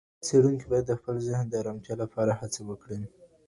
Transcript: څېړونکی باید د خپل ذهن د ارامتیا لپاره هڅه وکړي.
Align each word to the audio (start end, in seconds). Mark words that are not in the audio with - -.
څېړونکی 0.25 0.65
باید 0.71 0.85
د 0.87 0.93
خپل 0.99 1.15
ذهن 1.27 1.45
د 1.49 1.53
ارامتیا 1.61 1.95
لپاره 2.03 2.31
هڅه 2.39 2.59
وکړي. 2.69 2.99